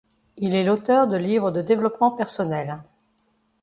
[0.37, 2.81] Il est l'auteur de livres de développement personnel.